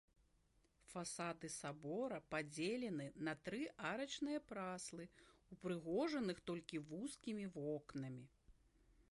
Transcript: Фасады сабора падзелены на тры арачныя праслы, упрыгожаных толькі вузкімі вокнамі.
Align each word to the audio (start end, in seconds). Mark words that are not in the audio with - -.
Фасады 0.91 1.49
сабора 1.55 2.17
падзелены 2.31 3.07
на 3.27 3.33
тры 3.49 3.61
арачныя 3.91 4.39
праслы, 4.53 5.05
упрыгожаных 5.59 6.37
толькі 6.53 6.83
вузкімі 6.91 7.45
вокнамі. 7.61 8.25